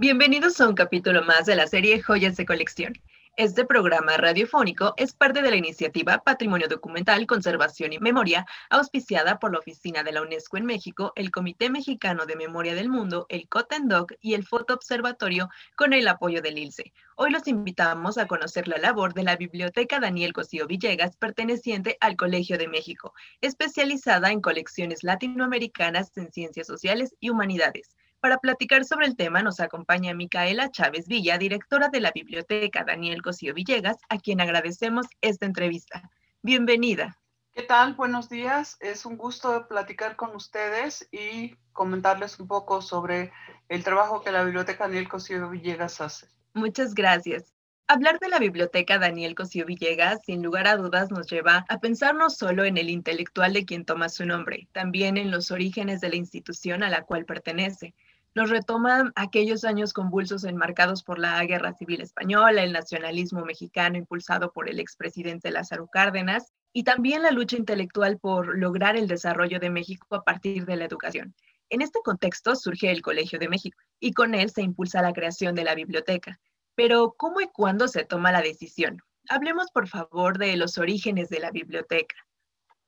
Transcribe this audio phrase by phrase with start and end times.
[0.00, 2.94] Bienvenidos a un capítulo más de la serie Joyas de Colección.
[3.36, 9.52] Este programa radiofónico es parte de la iniciativa Patrimonio Documental, Conservación y Memoria, auspiciada por
[9.52, 13.46] la Oficina de la UNESCO en México, el Comité Mexicano de Memoria del Mundo, el
[13.46, 16.94] COTENDOC y el Foto Observatorio, con el apoyo del ILSE.
[17.16, 22.16] Hoy los invitamos a conocer la labor de la Biblioteca Daniel Cosío Villegas, perteneciente al
[22.16, 23.12] Colegio de México,
[23.42, 27.98] especializada en colecciones latinoamericanas en ciencias sociales y humanidades.
[28.20, 33.22] Para platicar sobre el tema nos acompaña Micaela Chávez Villa, directora de la Biblioteca Daniel
[33.22, 36.10] Cosío Villegas, a quien agradecemos esta entrevista.
[36.42, 37.16] Bienvenida.
[37.54, 37.94] ¿Qué tal?
[37.94, 38.76] Buenos días.
[38.80, 43.32] Es un gusto platicar con ustedes y comentarles un poco sobre
[43.70, 46.28] el trabajo que la Biblioteca Daniel Cosío Villegas hace.
[46.52, 47.54] Muchas gracias.
[47.86, 52.14] Hablar de la Biblioteca Daniel Cosío Villegas, sin lugar a dudas, nos lleva a pensar
[52.14, 56.10] no solo en el intelectual de quien toma su nombre, también en los orígenes de
[56.10, 57.94] la institución a la cual pertenece
[58.34, 64.52] nos retoman aquellos años convulsos enmarcados por la Guerra Civil Española, el nacionalismo mexicano impulsado
[64.52, 69.70] por el expresidente Lázaro Cárdenas y también la lucha intelectual por lograr el desarrollo de
[69.70, 71.34] México a partir de la educación.
[71.70, 75.54] En este contexto surge el Colegio de México y con él se impulsa la creación
[75.54, 76.40] de la biblioteca.
[76.76, 79.02] Pero, ¿cómo y cuándo se toma la decisión?
[79.28, 82.16] Hablemos, por favor, de los orígenes de la biblioteca.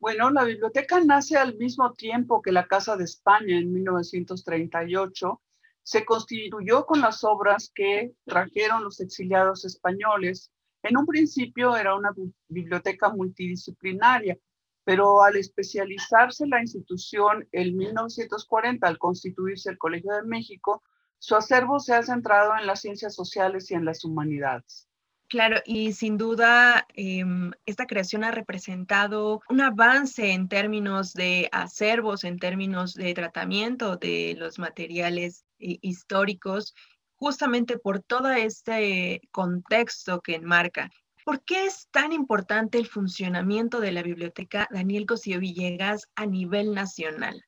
[0.02, 5.40] Bueno, la biblioteca nace al mismo tiempo que la Casa de España en 1938.
[5.84, 10.50] Se constituyó con las obras que trajeron los exiliados españoles.
[10.82, 12.12] En un principio era una
[12.48, 14.36] biblioteca multidisciplinaria,
[14.82, 20.82] pero al especializarse la institución en 1940, al constituirse el Colegio de México,
[21.20, 24.88] su acervo se ha centrado en las ciencias sociales y en las humanidades.
[25.32, 32.24] Claro, y sin duda em, esta creación ha representado un avance en términos de acervos,
[32.24, 36.74] en términos de tratamiento de los materiales eh, históricos,
[37.16, 40.90] justamente por todo este contexto que enmarca.
[41.24, 46.74] ¿Por qué es tan importante el funcionamiento de la biblioteca Daniel Cosío Villegas a nivel
[46.74, 47.42] nacional?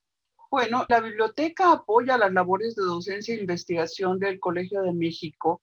[0.50, 5.60] Bueno, la biblioteca apoya las labores de docencia e investigación del Colegio de México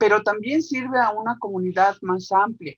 [0.00, 2.74] pero también sirve a una comunidad más amplia.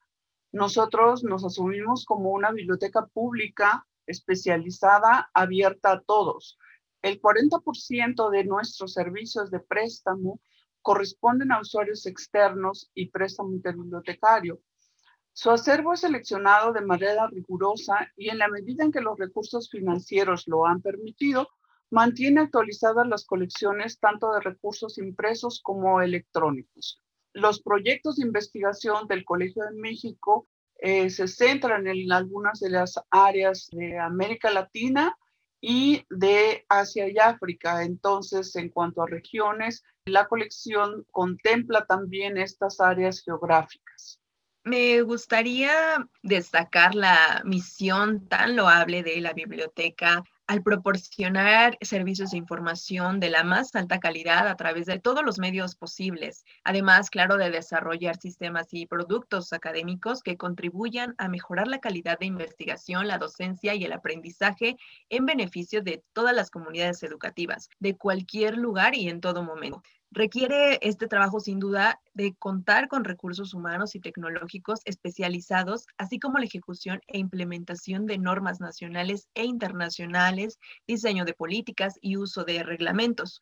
[0.50, 6.58] Nosotros nos asumimos como una biblioteca pública especializada, abierta a todos.
[7.00, 10.40] El 40% de nuestros servicios de préstamo
[10.82, 14.60] corresponden a usuarios externos y préstamo interbibliotecario.
[15.32, 19.70] Su acervo es seleccionado de manera rigurosa y en la medida en que los recursos
[19.70, 21.48] financieros lo han permitido,
[21.88, 26.98] mantiene actualizadas las colecciones tanto de recursos impresos como electrónicos
[27.34, 30.48] los proyectos de investigación del Colegio de México
[30.78, 35.16] eh, se centran en algunas de las áreas de América Latina
[35.60, 37.84] y de Asia y África.
[37.84, 44.18] Entonces, en cuanto a regiones, la colección contempla también estas áreas geográficas.
[44.64, 45.72] Me gustaría
[46.22, 53.42] destacar la misión tan loable de la biblioteca al proporcionar servicios de información de la
[53.42, 56.44] más alta calidad a través de todos los medios posibles.
[56.62, 62.26] Además, claro, de desarrollar sistemas y productos académicos que contribuyan a mejorar la calidad de
[62.26, 64.76] investigación, la docencia y el aprendizaje
[65.08, 69.82] en beneficio de todas las comunidades educativas, de cualquier lugar y en todo momento.
[70.14, 76.38] Requiere este trabajo sin duda de contar con recursos humanos y tecnológicos especializados, así como
[76.38, 82.62] la ejecución e implementación de normas nacionales e internacionales, diseño de políticas y uso de
[82.62, 83.40] reglamentos.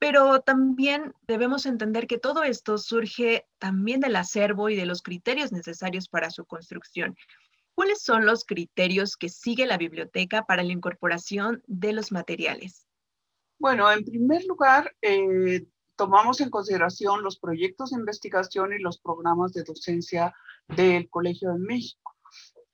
[0.00, 5.52] Pero también debemos entender que todo esto surge también del acervo y de los criterios
[5.52, 7.16] necesarios para su construcción.
[7.76, 12.88] ¿Cuáles son los criterios que sigue la biblioteca para la incorporación de los materiales?
[13.60, 15.64] Bueno, en primer lugar, eh,
[16.02, 20.34] tomamos en consideración los proyectos de investigación y los programas de docencia
[20.66, 22.16] del Colegio de México.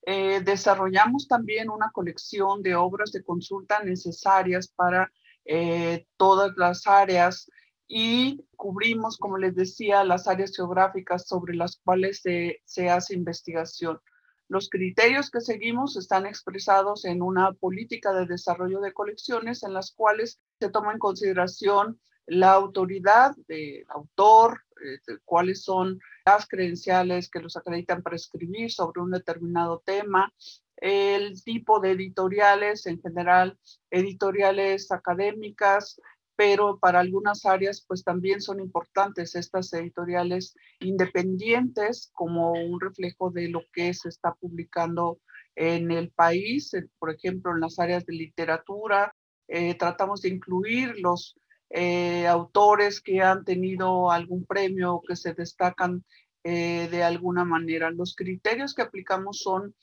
[0.07, 5.13] Eh, desarrollamos también una colección de obras de consulta necesarias para
[5.45, 7.51] eh, todas las áreas
[7.87, 14.01] y cubrimos, como les decía, las áreas geográficas sobre las cuales se, se hace investigación.
[14.49, 19.93] Los criterios que seguimos están expresados en una política de desarrollo de colecciones en las
[19.93, 27.41] cuales se toma en consideración la autoridad del autor, eh, cuáles son las credenciales que
[27.41, 30.33] los acreditan para escribir sobre un determinado tema,
[30.77, 33.59] el tipo de editoriales, en general
[33.91, 36.01] editoriales académicas,
[36.37, 43.49] pero para algunas áreas pues también son importantes estas editoriales independientes como un reflejo de
[43.49, 45.19] lo que se está publicando
[45.57, 46.71] en el país,
[47.01, 49.17] por ejemplo en las áreas de literatura,
[49.49, 51.35] eh, tratamos de incluir los
[51.71, 56.05] eh, autores que han tenido algún premio o que se destacan
[56.45, 57.91] eh, de alguna manera.
[57.91, 59.75] Los criterios que aplicamos son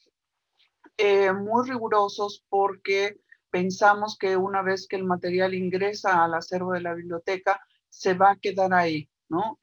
[0.98, 3.18] eh, muy rigurosos porque
[3.52, 8.32] pensamos que una vez que el material ingresa al acervo de la biblioteca, se va
[8.32, 9.10] a quedar ahí.
[9.28, 9.58] ¿no?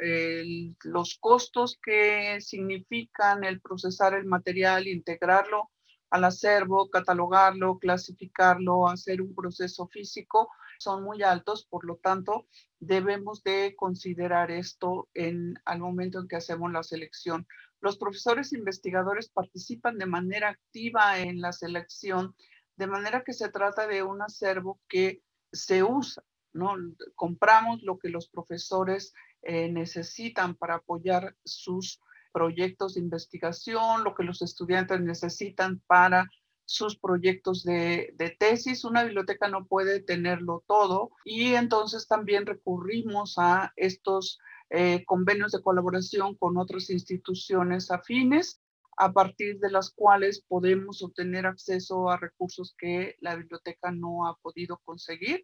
[0.82, 5.70] los costos que significan el procesar el material, integrarlo
[6.12, 10.50] al acervo, catalogarlo, clasificarlo, hacer un proceso físico,
[10.82, 12.46] son muy altos, por lo tanto,
[12.78, 17.46] debemos de considerar esto en, al momento en que hacemos la selección.
[17.80, 22.34] Los profesores investigadores participan de manera activa en la selección,
[22.76, 26.74] de manera que se trata de un acervo que se usa, ¿no?
[27.14, 32.00] Compramos lo que los profesores eh, necesitan para apoyar sus
[32.32, 36.30] proyectos de investigación, lo que los estudiantes necesitan para
[36.72, 38.84] sus proyectos de, tesis.
[38.84, 44.38] Una biblioteca no puede tenerlo todo y entonces también recurrimos a estos
[44.70, 48.60] eh, convenios de colaboración con otras instituciones afines
[48.96, 54.36] a partir de las cuales podemos obtener acceso a recursos que la biblioteca no ha
[54.36, 55.42] podido conseguir.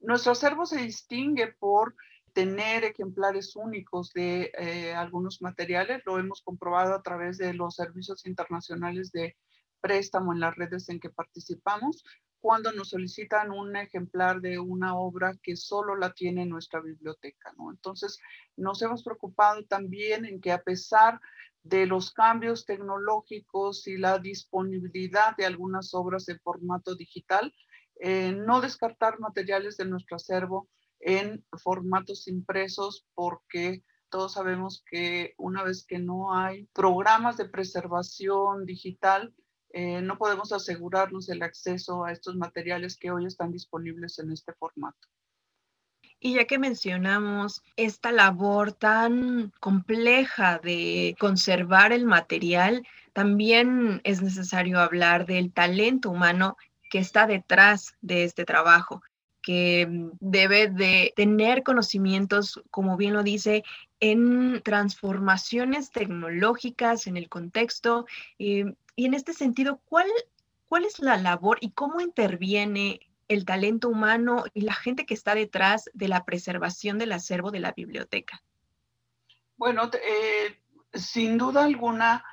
[0.00, 1.94] Nuestro acervo se distingue por
[2.32, 6.02] tener ejemplares únicos de eh, algunos materiales.
[6.04, 9.36] Lo hemos comprobado a través de los servicios internacionales de
[9.80, 12.04] préstamo en las redes en que participamos,
[12.40, 17.52] cuando nos solicitan un ejemplar de una obra que solo la tiene nuestra biblioteca.
[17.56, 17.70] ¿no?
[17.70, 18.18] Entonces,
[18.56, 21.20] nos hemos preocupado también en que a pesar
[21.62, 27.52] de los cambios tecnológicos y la disponibilidad de algunas obras en formato digital,
[27.98, 30.68] eh, no descartar materiales de nuestro acervo
[31.00, 38.64] en formatos impresos porque todos sabemos que una vez que no hay programas de preservación
[38.64, 39.34] digital,
[39.78, 44.54] eh, no podemos asegurarnos el acceso a estos materiales que hoy están disponibles en este
[44.54, 45.06] formato.
[46.18, 54.80] Y ya que mencionamos esta labor tan compleja de conservar el material, también es necesario
[54.80, 56.56] hablar del talento humano
[56.88, 59.02] que está detrás de este trabajo
[59.42, 63.62] que mm, debe de tener conocimientos, como bien lo dice,
[64.00, 68.06] en transformaciones tecnológicas, en el contexto.
[68.38, 70.06] Eh, y en este sentido, ¿cuál,
[70.66, 75.34] ¿cuál es la labor y cómo interviene el talento humano y la gente que está
[75.34, 78.42] detrás de la preservación del acervo de la biblioteca?
[79.56, 80.58] Bueno, eh,
[80.94, 82.24] sin duda alguna,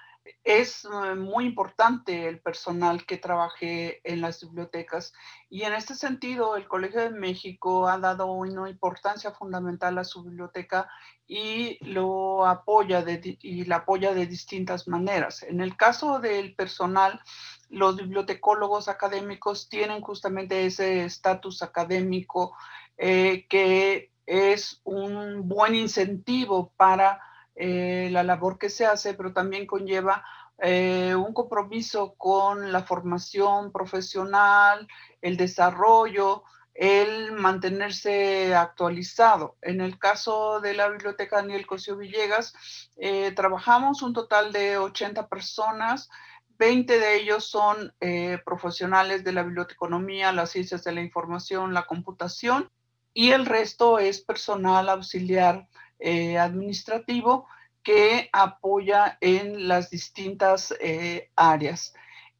[0.43, 5.13] es eh, muy importante el personal que trabaje en las bibliotecas
[5.49, 10.23] y en este sentido el Colegio de México ha dado una importancia fundamental a su
[10.23, 10.89] biblioteca
[11.27, 15.43] y lo apoya y la apoya de distintas maneras.
[15.43, 17.21] En el caso del personal,
[17.69, 22.55] los bibliotecólogos académicos tienen justamente ese estatus académico
[22.97, 27.21] eh, que es un buen incentivo para
[27.55, 30.23] eh, la labor que se hace, pero también conlleva
[30.59, 34.87] eh, un compromiso con la formación profesional,
[35.21, 36.43] el desarrollo,
[36.73, 39.57] el mantenerse actualizado.
[39.61, 42.53] En el caso de la Biblioteca Daniel Cosío Villegas,
[42.97, 46.09] eh, trabajamos un total de 80 personas,
[46.57, 47.93] 20 de ellos son
[48.45, 52.69] profesionales de la biblioteconomía, las ciencias de la información, la computación,
[53.13, 55.67] y el resto es personal auxiliar
[55.99, 57.47] eh, administrativo
[57.83, 61.93] que apoya en las distintas eh, áreas.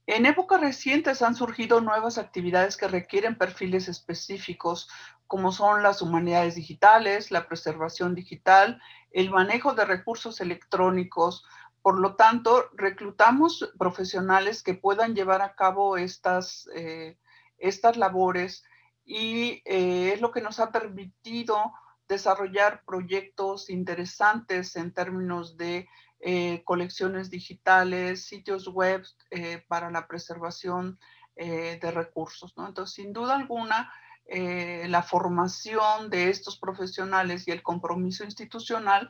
[0.05, 4.89] En épocas recientes han surgido nuevas actividades que requieren perfiles específicos,
[5.27, 8.81] como son las humanidades digitales, la preservación digital,
[9.11, 11.45] el manejo de recursos electrónicos.
[11.81, 17.17] Por lo tanto, reclutamos profesionales que puedan llevar a cabo estas, eh,
[17.57, 18.65] estas labores
[19.05, 21.73] y es lo que nos ha permitido
[22.07, 25.87] desarrollar proyectos interesantes en términos de
[26.25, 30.97] eh, colecciones digitales, sitios web eh, para la preservación
[31.35, 32.53] eh, de recursos.
[32.57, 33.91] Entonces, sin duda alguna,
[34.25, 39.09] la formación de estos profesionales y el compromiso institucional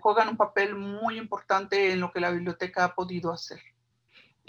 [0.00, 3.60] juegan un papel muy importante en lo que la biblioteca ha podido hacer.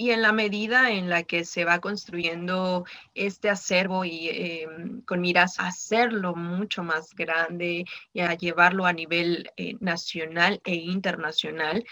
[0.02, 5.22] Y en la medida en la que se va construyendo este acervo y em, con
[5.22, 11.86] miras a hacerlo mucho más grande y a llevarlo a nivel eh, nacional e internacional,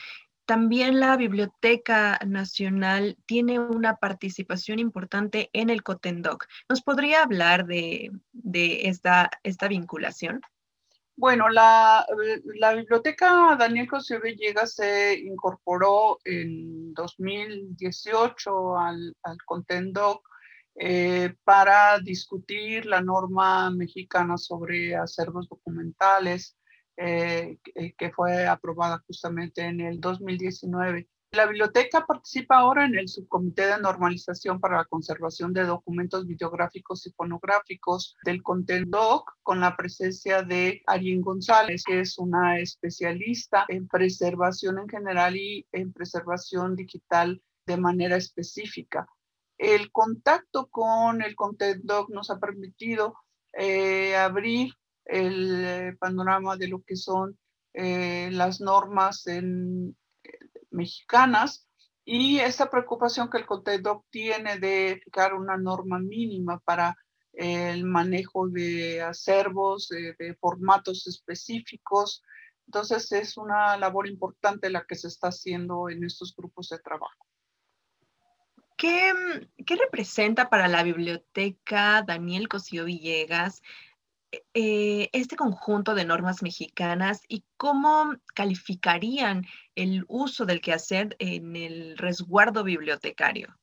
[0.46, 6.48] también la Biblioteca Nacional tiene una participación importante en el Cotendoc.
[6.68, 8.10] ¿Nos podría hablar de,
[8.88, 10.42] esta, esta vinculación?
[11.20, 12.06] Bueno, la,
[12.78, 20.26] biblioteca Daniel José Villegas se incorporó en 2018 al, al Contendoc
[20.76, 26.58] eh, para discutir la norma mexicana sobre acervos documentales,
[26.96, 27.58] eh,
[27.98, 31.10] que fue aprobada justamente en el 2019.
[31.32, 37.06] La biblioteca participa ahora en el subcomité de normalización para la conservación de documentos videográficos
[37.06, 43.88] y fonográficos del Contendoc con la presencia de Arien González, que es una especialista en
[43.88, 49.08] preservación en general y en preservación digital de manera específica.
[49.60, 53.14] El contacto con el Content Doc nos ha permitido
[53.54, 54.74] eh, abrir
[55.06, 57.38] el eh, panorama de lo que son
[57.74, 59.28] eh, las normas
[60.72, 61.68] mexicanas
[62.06, 66.96] y esa preocupación que el Content Doc tiene de fijar una norma mínima para
[67.34, 72.24] el manejo de acervos, de formatos específicos.
[72.66, 77.30] Entonces es una labor importante la que se está haciendo en estos grupos de trabajo.
[78.82, 83.62] Mm, ¿Qué, representa para la biblioteca Daniel Cosío Villegas
[84.32, 89.46] eh, eh, este conjunto de normas mexicanas y cómo calificarían
[89.76, 93.56] el uso del quehacer en el resguardo bibliotecario?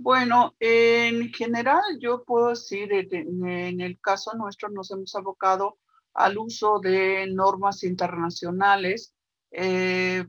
[0.00, 5.78] Bueno, en general yo puedo decir, en, el caso nuestro nos hemos abocado
[6.14, 9.12] al uso de normas internacionales
[9.50, 10.24] eh,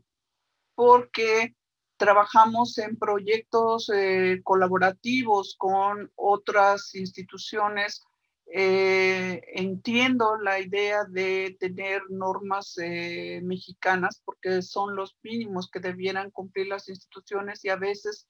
[0.73, 1.55] porque
[1.97, 8.03] trabajamos en proyectos eh, colaborativos con otras instituciones.
[8.51, 16.31] Eh, entiendo la idea de tener normas eh, mexicanas porque son los mínimos que debieran
[16.31, 18.27] cumplir las instituciones y a veces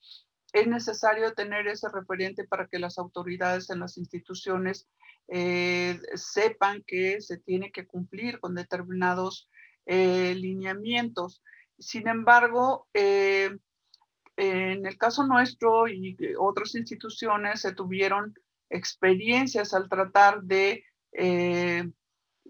[0.52, 4.88] es necesario tener ese referente para que las autoridades en las instituciones
[6.16, 9.48] sepan que se tiene que cumplir con determinados
[9.86, 11.44] lineamientos.
[11.80, 13.58] Sin embargo, eh,
[14.36, 18.34] en el caso nuestro y otras instituciones se tuvieron
[18.70, 20.84] experiencias al tratar de,
[21.14, 21.90] eh,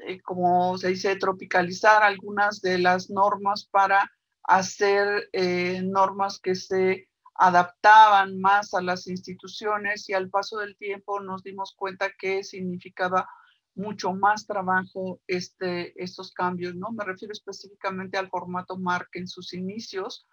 [0.08, 4.10] eh, como se dice, tropicalizar algunas de las normas para
[4.44, 5.30] hacer
[5.84, 11.74] normas que se adaptaban más a las instituciones y al paso del tiempo nos dimos
[11.78, 13.30] cuenta que significaba
[13.76, 16.92] mucho más trabajo este, estos cambios, ¿no?
[16.92, 20.28] Me refiero específicamente al formato MARC en sus inicios,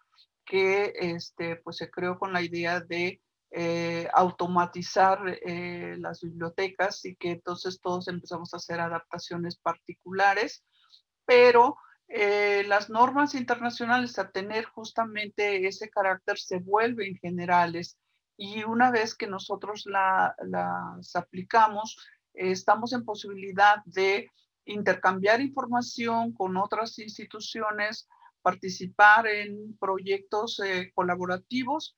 [0.45, 3.21] que este, pues se creó con la idea de
[3.53, 10.65] eh, automatizar eh, las bibliotecas y que entonces todos empezamos a hacer adaptaciones particulares,
[11.25, 11.77] pero
[12.09, 17.97] eh, las normas internacionales a tener justamente ese carácter se vuelven generales
[18.37, 21.97] y una vez que nosotros las aplicamos,
[22.35, 24.31] estamos en posibilidad de
[24.67, 28.09] intercambiar información con otras instituciones,
[28.43, 30.61] participar en proyectos
[30.95, 31.97] colaborativos.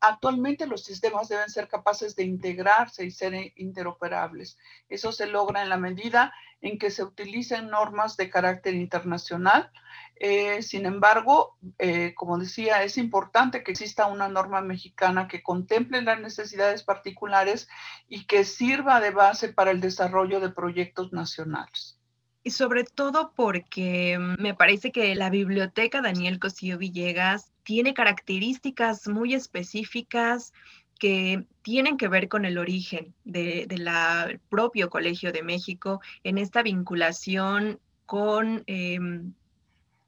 [0.00, 4.58] Actualmente los sistemas deben ser capaces de integrarse y ser interoperables.
[4.88, 9.70] Eso se logra en la medida en que se utilicen normas de carácter internacional
[10.18, 16.00] eh, sin embargo, eh, como decía, es importante que exista una norma mexicana que contemple
[16.00, 17.68] las necesidades particulares
[18.08, 22.00] y que sirva de base para el desarrollo de proyectos nacionales.
[22.42, 29.34] Y sobre todo porque me parece que la biblioteca Daniel Cosío Villegas tiene características muy
[29.34, 30.52] específicas
[31.00, 36.62] que tienen que ver con el origen del de, propio Colegio de México en esta
[36.62, 39.34] vinculación con em,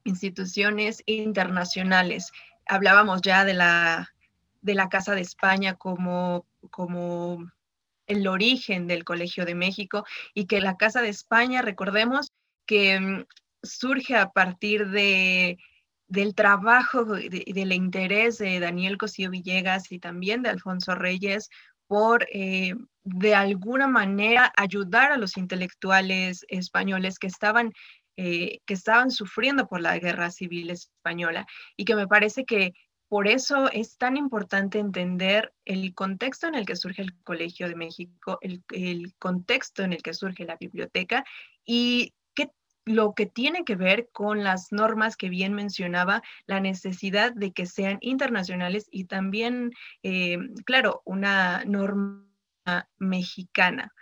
[0.05, 2.31] instituciones internacionales.
[2.65, 4.09] Hablábamos ya de la,
[4.61, 7.51] de la Casa de España como, como
[8.07, 12.31] el origen del Colegio de México y que la Casa de España, recordemos
[12.65, 13.25] que mm,
[13.63, 15.57] surge a partir de,
[16.09, 21.49] del trabajo y del interés de Daniel Cosío Villegas y también de Alfonso Reyes
[21.87, 27.71] por eh, de alguna manera ayudar a los intelectuales españoles que estaban
[28.21, 31.47] eh, que estaban sufriendo por la guerra civil española.
[31.77, 32.73] Y que me parece que
[33.07, 37.75] por eso es tan importante entender el contexto en el que surge el Colegio de
[37.75, 38.61] México, el,
[39.19, 41.23] contexto en el que surge la biblioteca
[41.65, 42.13] y
[42.89, 47.67] lo que tiene que ver con las normas que bien mencionaba, la necesidad de que
[47.67, 52.25] sean internacionales y también, eh, claro, una norma
[52.97, 53.93] mexicana.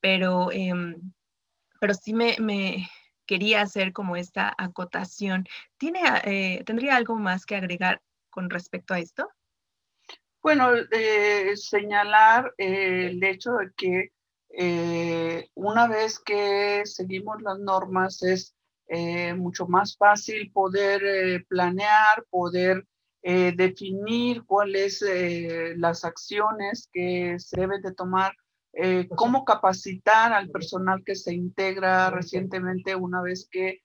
[0.00, 1.12] Pero, em,
[1.80, 2.86] pero sí me,
[3.24, 5.46] quería hacer como esta acotación.
[5.78, 9.30] ¿Tiene, eh, ¿Tendría algo más que agregar con respecto a esto?
[10.42, 14.13] Bueno, eh, señalar el hecho de que
[15.54, 18.54] una vez que seguimos las normas es
[19.36, 22.86] mucho más fácil poder planear, poder
[23.26, 28.34] eh, definir cuáles eh, las acciones que se deben de tomar,
[28.74, 33.80] eh, cómo capacitar al personal que se integra recientemente una vez que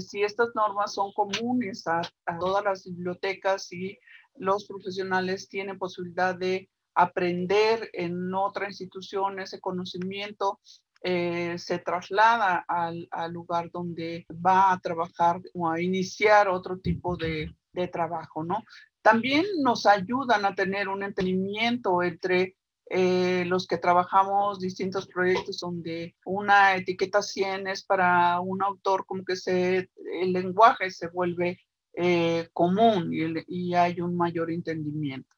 [0.00, 3.96] si estas normas son comunes a, a todas las bibliotecas y
[4.34, 10.60] los profesionales tienen posibilidad de aprender en otra institución ese conocimiento
[11.04, 17.52] eh, se traslada al, lugar donde va a trabajar o a iniciar otro tipo de,
[17.90, 18.62] trabajo, ¿no?
[19.00, 22.56] También nos ayudan a tener un entendimiento entre
[22.90, 29.24] eh, los que trabajamos distintos proyectos donde una etiqueta 100 es para un autor como
[29.24, 31.58] que se, el lenguaje se vuelve
[31.94, 35.34] eh, común y hay un mayor entendimiento.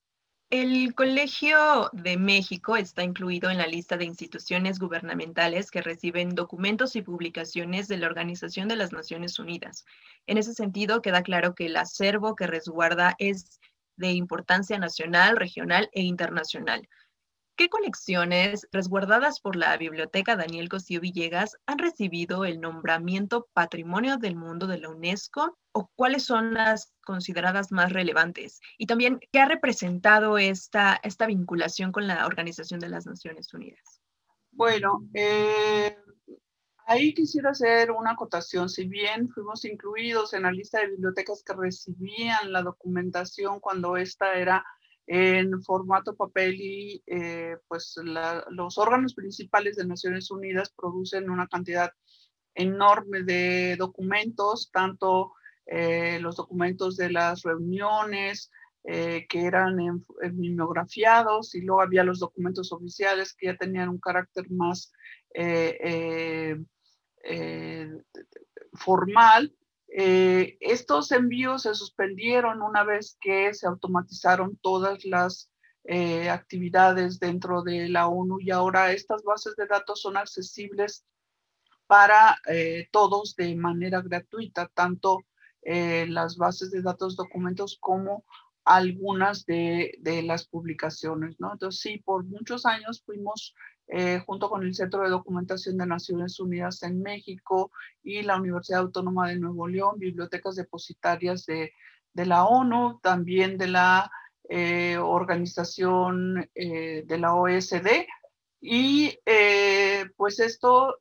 [0.57, 6.95] El Colegio de México está incluido en la lista de instituciones gubernamentales que reciben documentos
[6.95, 9.85] y publicaciones de la Organización de las Naciones Unidas.
[10.29, 13.59] En ese sentido, queda claro que el acervo que resguarda es
[13.97, 16.89] de importancia nacional, regional e internacional.
[17.57, 24.35] ¿Qué colecciones resguardadas por la Biblioteca Daniel Cosío Villegas han recibido el nombramiento Patrimonio del
[24.35, 28.61] Mundo de la UNESCO o cuáles son las consideradas más relevantes?
[28.77, 34.01] Y también, ¿qué ha representado esta, esta vinculación con la Organización de las Naciones Unidas?
[34.51, 35.97] Bueno, eh,
[36.87, 38.69] ahí quisiera hacer una acotación.
[38.69, 44.35] Si bien fuimos incluidos en la lista de bibliotecas que recibían la documentación cuando esta
[44.35, 44.65] era
[45.07, 47.95] en formato papel y eh, pues
[48.51, 51.93] los órganos principales de Naciones Unidas producen una cantidad
[52.55, 55.33] enorme de documentos, tanto
[55.67, 58.51] eh, los documentos de las reuniones
[58.85, 59.77] eh, que eran
[60.33, 64.93] mimeografiados y luego había los documentos oficiales que ya tenían un carácter más
[68.73, 69.53] formal
[69.97, 75.53] eh, estos envíos se suspendieron una vez que se automatizaron todas las
[75.85, 81.05] eh, actividades dentro de la ONU y ahora estas bases de datos son accesibles
[81.87, 85.21] para eh, todos de manera gratuita, tanto
[85.67, 88.27] las bases de datos documentos como
[88.65, 91.37] algunas de, de las publicaciones.
[91.39, 93.55] Entonces sí, por muchos años fuimos
[93.89, 97.71] eh, junto con el Centro de Documentación de Naciones Unidas en México
[98.03, 101.73] y la Universidad Autónoma de Nuevo León, bibliotecas depositarias de,
[102.15, 104.11] de la ONU, también de la
[104.49, 108.07] eh, organización eh, de la OSD.
[108.67, 109.19] Y
[110.17, 110.97] pues esto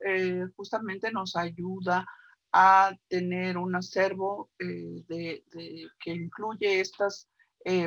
[0.57, 2.05] justamente nos ayuda
[2.51, 7.29] a tener un acervo que incluye estas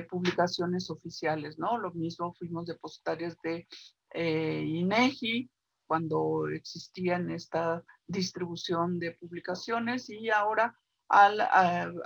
[0.09, 1.79] publicaciones oficiales, ¿no?
[1.79, 3.67] Lo mismo fuimos depositarios de
[4.13, 5.51] eh, INEGI,
[5.87, 10.77] cuando existían esta distribución de publicaciones y ahora
[11.09, 11.41] al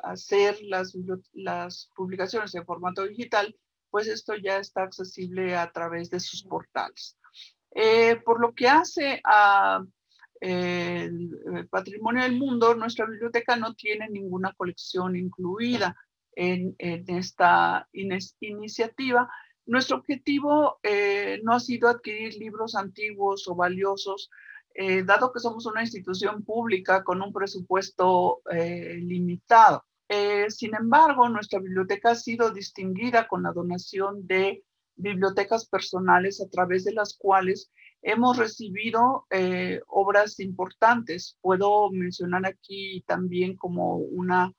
[0.02, 0.94] hacer las,
[1.32, 3.56] las publicaciones en formato digital,
[3.88, 7.16] pues esto ya está accesible a través de sus portales.
[7.70, 9.82] Eh, por lo que hace a
[10.40, 15.94] el patrimonio del mundo, nuestra biblioteca no tiene ninguna colección incluida
[16.40, 17.86] en, en esta
[18.40, 19.28] iniciativa
[19.70, 24.28] nuestro objetivo eh, no ha sido adquirir libros antiguos o valiosos,
[24.74, 29.84] eh, dado que somos una institución pública con un presupuesto eh, limitado.
[30.48, 34.64] sin embargo, nuestra biblioteca ha sido distinguida con la donación de
[34.96, 37.70] bibliotecas personales a través de las cuales
[38.02, 39.26] hemos recibido
[39.86, 41.38] obras importantes.
[41.40, 44.52] Puedo mencionar aquí también como una,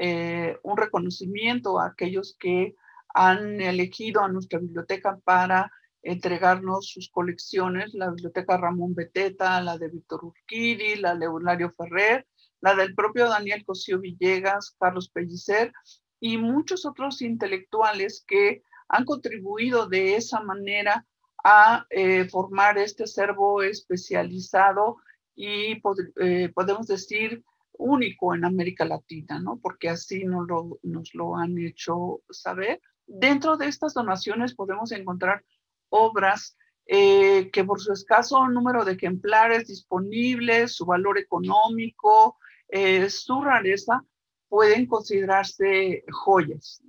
[0.00, 2.74] un reconocimiento a aquellos que
[3.14, 5.70] han elegido a nuestra biblioteca para
[6.02, 12.26] entregarnos sus colecciones, la biblioteca Ramón Beteta, la de Víctor Urquidi, la de Leonario Ferrer,
[12.60, 15.72] la del propio Daniel Cosío Villegas, Carlos Pellicer
[16.18, 21.06] y muchos otros intelectuales que han contribuido de esa manera
[21.42, 24.96] a eh, formar este acervo especializado
[25.34, 25.80] y
[26.20, 27.42] eh, podemos decir
[27.80, 29.58] único en América Latina, ¿no?
[29.60, 32.80] Porque así nos lo, nos lo han hecho saber.
[33.06, 35.44] Dentro de estas donaciones podemos encontrar
[35.88, 42.36] obras eh, que por su escaso número de ejemplares disponibles, su valor económico,
[42.68, 44.04] eh, su rareza,
[44.48, 46.82] pueden considerarse joyas.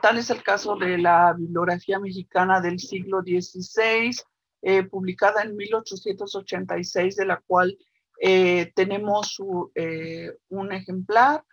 [0.00, 4.10] Tal es el caso de la bibliografía mexicana del siglo XVI,
[4.62, 7.76] eh, publicada en 1886, de la cual
[8.20, 11.44] tenemos un ejemplar.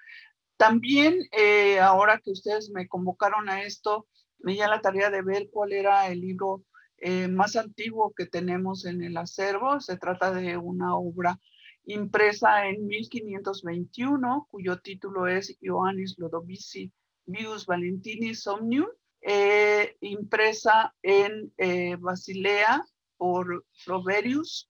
[0.57, 4.07] También, eh, ahora que ustedes me convocaron a esto,
[4.39, 6.63] me dio la tarea de ver cuál era el libro
[6.97, 9.79] eh, más antiguo que tenemos en el acervo.
[9.81, 11.39] Se trata de una obra
[11.85, 16.91] impresa en 1521, cuyo título es Ioannis Lodovici
[17.25, 18.87] Vius Valentini Somnium,
[19.21, 22.85] eh, impresa en eh, Basilea
[23.17, 24.69] por Proverius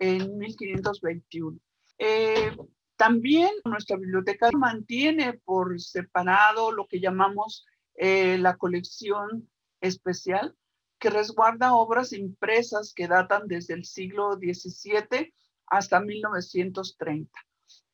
[0.00, 1.60] en 1521.
[1.98, 2.56] Eh,
[2.96, 7.64] también nuestra biblioteca mantiene por separado lo que llamamos
[8.02, 9.50] la colección
[9.82, 10.56] especial,
[10.98, 15.34] que resguarda obras impresas que datan desde el siglo XVII
[15.66, 17.30] hasta 1930.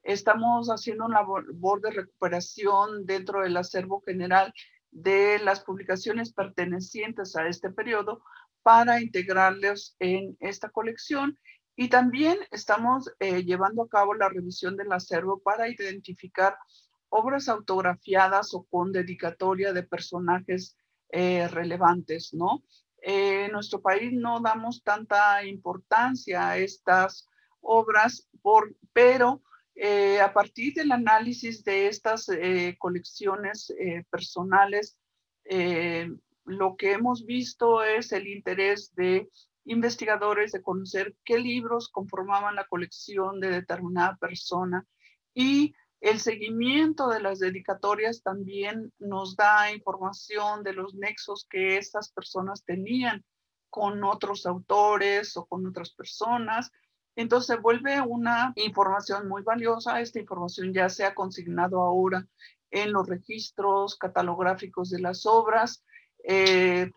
[0.03, 4.53] Estamos haciendo una labor de recuperación dentro del acervo general
[4.91, 8.23] de las publicaciones pertenecientes a este periodo
[8.63, 11.39] para integrarlos en esta colección
[11.77, 16.57] y también estamos eh, llevando a cabo la revisión del acervo para identificar
[17.11, 20.77] obras autografiadas o con dedicatoria de personajes
[21.11, 22.65] eh, relevantes, ¿no?
[23.03, 27.29] Eh, en nuestro país no damos tanta importancia a estas
[27.61, 29.43] obras, por, pero
[30.23, 32.31] a partir del análisis de estas
[32.79, 33.71] colecciones
[34.09, 34.97] personales,
[36.47, 39.29] lo que hemos visto es el interés de
[39.67, 44.87] investigadores de conocer qué libros conformaban la colección de determinada persona
[45.35, 52.11] y el seguimiento de las dedicatorias también nos da información de los nexos que estas
[52.11, 53.25] personas tenían
[53.71, 56.71] con otros autores o con otras personas
[57.17, 60.01] entonces vuelve una información muy valiosa.
[60.01, 62.27] Esta información ya se ha consignado ahora
[62.71, 65.83] en los registros catalográficos de las obras.
[66.25, 66.91] Eh,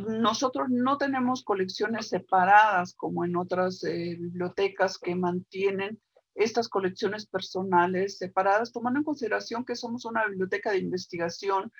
[0.00, 6.00] nosotros no tenemos colecciones separadas como en otras eh, bibliotecas que mantienen
[6.34, 11.72] estas colecciones personales separadas, tomando en consideración que somos una biblioteca de investigación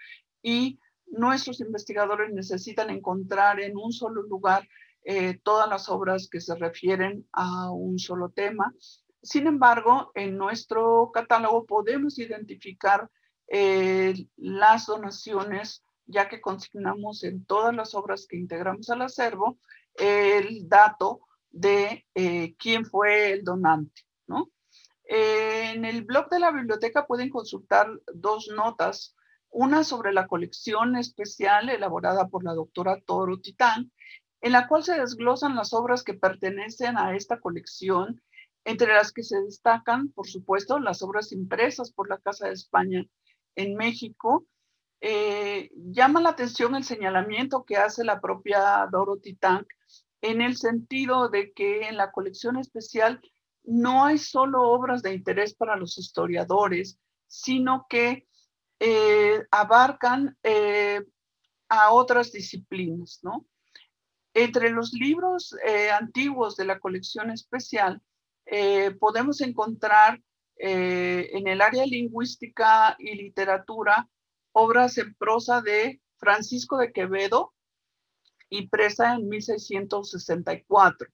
[0.43, 4.67] y nuestros investigadores necesitan encontrar en un solo lugar
[5.05, 8.75] eh, todas las obras que se refieren a un solo tema.
[9.23, 13.09] Sin embargo, en nuestro catálogo podemos identificar
[13.49, 19.59] eh, las donaciones, ya que consignamos en todas las obras que integramos al acervo
[19.95, 24.03] el dato de eh, quién fue el donante.
[24.27, 24.51] ¿no?
[25.09, 29.15] en el blog de la biblioteca pueden consultar dos notas,
[29.51, 33.93] una sobre la colección especial elaborada por la doctora Toro Titán
[34.41, 38.23] en la cual se desglosan las obras que pertenecen a esta colección,
[38.65, 43.05] entre las que se destacan, por supuesto, las obras impresas por la Casa de España
[43.55, 44.47] en México.
[45.01, 49.67] Eh, llama la atención el señalamiento que hace la propia Dorothy Tank
[50.23, 53.21] en el sentido de que en la colección especial
[53.63, 58.27] no hay solo obras de interés para los historiadores, sino que
[58.81, 61.03] eh, abarcan eh,
[61.69, 63.47] a otras disciplinas, ¿no?
[64.33, 65.55] Entre los libros
[65.99, 68.03] antiguos de la colección especial,
[69.01, 70.21] podemos encontrar
[70.59, 74.07] en el área lingüística y literatura
[74.59, 77.53] obras en prosa de Francisco de Quevedo,
[78.49, 81.09] impresa en 1664.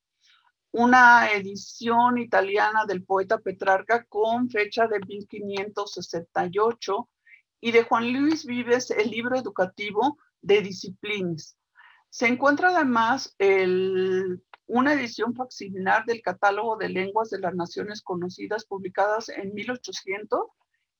[0.70, 7.10] Una edición italiana del poeta Petrarca con fecha de 1568
[7.60, 11.58] y de Juan Luis Vives el libro educativo de disciplinas.
[12.10, 13.34] Se encuentra además
[14.68, 20.42] una edición facsimilar del catálogo de lenguas de las naciones conocidas publicadas en 1800,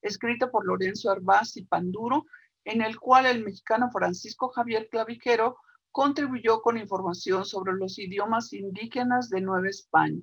[0.03, 2.27] escrita por Lorenzo Arbaz y Panduro,
[2.65, 5.57] en el cual el mexicano Francisco Javier Clavijero
[5.91, 10.21] contribuyó con información sobre los idiomas indígenas de Nueva España.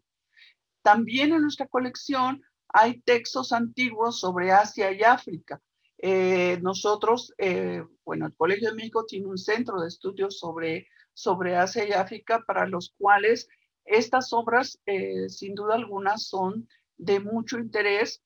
[0.81, 5.61] También en nuestra colección hay textos antiguos sobre Asia y África,
[6.01, 11.57] eh, nosotros, eh, bueno, el Colegio de México tiene un centro de estudios sobre, sobre
[11.57, 13.49] Asia y África para los cuales
[13.83, 18.21] estas obras, eh, sin duda alguna, son de mucho interés.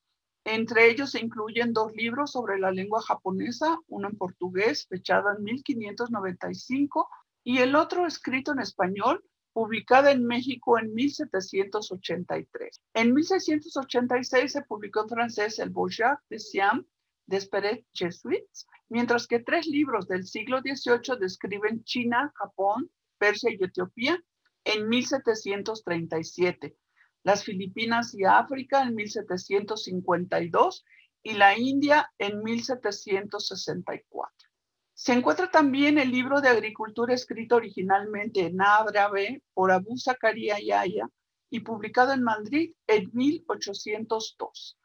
[0.46, 5.44] Entre ellos se incluyen dos libros sobre la lengua japonesa, uno en portugués, fechado en
[5.44, 7.10] 1595,
[7.44, 12.82] y el otro escrito en español, publicado en México en 1783.
[12.94, 16.86] En 1686 se publicó en francés el Bourgeois de Siam,
[17.26, 24.22] Desperate Jesuits, mientras que tres libros del siglo XVIII describen China, Japón, Persia y Etiopía
[24.66, 26.76] en 1737,
[27.24, 30.86] las Filipinas y África en 1752
[31.24, 34.50] y la India en 1764.
[34.94, 41.08] Se encuentra también el libro de agricultura escrito originalmente en árabe por Abu Zakaria Yaya
[41.50, 44.78] y publicado en Madrid en 1802.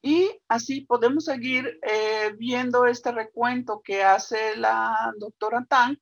[0.00, 5.98] Y así podemos seguir eh, viendo este recuento que hace la doctora Tang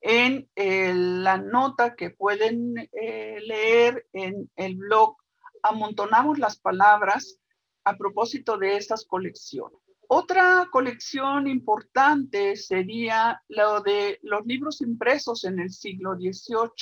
[0.00, 5.16] en eh, la nota que pueden eh, leer en el blog
[5.62, 7.38] Amontonamos las palabras
[7.84, 9.78] a propósito de estas colecciones.
[10.08, 16.72] Otra colección importante sería lo de los libros impresos en el siglo XVIII.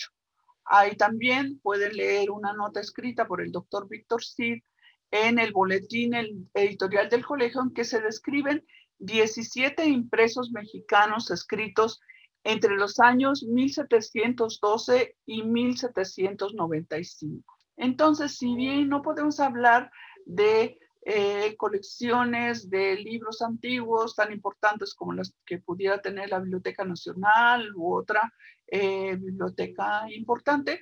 [0.65, 4.63] Ahí también pueden leer una nota escrita por el doctor Víctor Cid
[5.11, 6.15] en el boletín
[6.55, 8.65] editorial del colegio en que se describen
[8.99, 12.01] 17 impresos mexicanos escritos
[12.45, 17.58] entre los años 1712 y 1795.
[17.79, 19.91] Entonces, si bien no podemos hablar
[20.27, 26.85] de eh, colecciones de libros antiguos tan importantes como las que pudiera tener la Biblioteca
[26.85, 28.33] Nacional u otra
[28.67, 30.81] eh, biblioteca importante,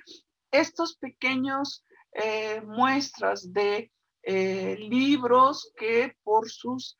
[0.51, 3.91] estos pequeños eh, muestras de
[4.29, 6.97] libros que por sus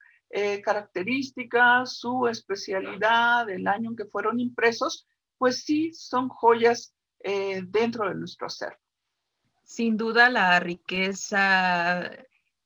[0.64, 5.06] características, su especialidad, el año en que fueron impresos,
[5.38, 8.87] pues sí son joyas dentro de nuestro acervo.
[9.68, 12.10] Sin duda la riqueza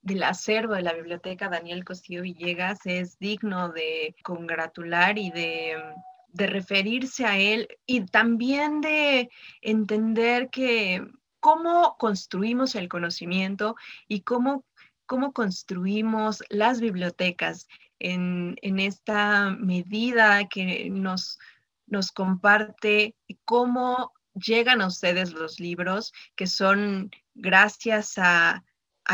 [0.04, 5.82] del acervo de la biblioteca Daniel Costillo Villegas es digno de congratular y de,
[6.28, 11.04] de referirse a él y también de entender que
[11.40, 13.76] cómo construimos el conocimiento
[14.08, 14.64] y cómo,
[15.08, 21.40] cómo construimos las bibliotecas en, en esta medida que nos,
[21.88, 28.64] nos comparte cómo llegan a ustedes los libros que son gracias a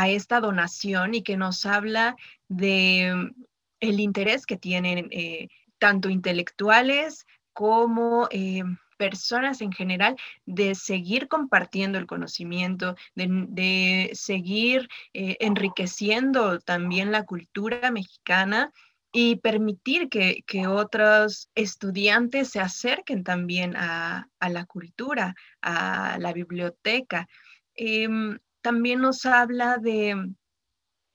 [0.06, 2.16] esta donación y que nos habla
[2.48, 3.44] de mm,
[3.80, 8.62] el interés que tienen eh, tanto intelectuales como eh,
[8.96, 17.90] personas en general de seguir compartiendo el conocimiento, de, seguir eh, enriqueciendo también la cultura
[17.90, 18.72] mexicana
[19.12, 27.28] y permitir que, otros estudiantes se acerquen también a, a, la cultura, a la biblioteca.
[27.74, 30.34] Em, también nos habla de,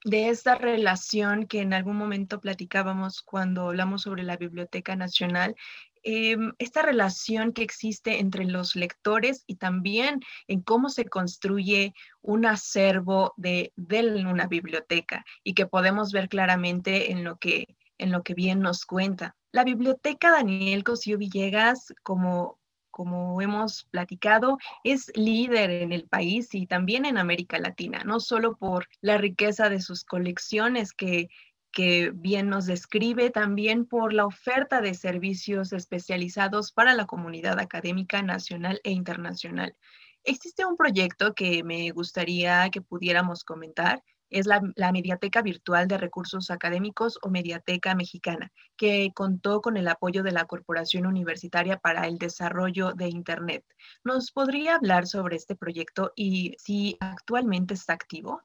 [0.03, 5.55] de esta relación que en algún momento platicábamos cuando hablamos sobre la Biblioteca Nacional,
[6.03, 12.45] em, esta relación que existe entre los lectores y también en cómo se construye un
[12.45, 17.67] acervo de, de, una biblioteca y que podemos ver claramente en lo que,
[18.03, 19.35] en lo que bien nos cuenta.
[19.51, 22.59] La biblioteca Daniel Cosío Villegas, como
[22.93, 28.55] como hemos platicado, es líder en el país y también en América Latina, no solo
[28.55, 31.29] por la riqueza de sus colecciones que,
[31.71, 38.21] que bien nos describe, también por la oferta de servicios especializados para la comunidad académica
[38.21, 39.75] nacional e internacional.
[40.23, 46.49] Existe un proyecto que me gustaría que pudiéramos comentar es la, Mediateca Virtual de Recursos
[46.49, 52.17] Académicos o Mediateca Mexicana, que contó con el apoyo de la Corporación Universitaria para el
[52.17, 53.63] Desarrollo de Internet.
[54.03, 58.41] ¿Nos podría hablar sobre este proyecto y si actualmente está activo?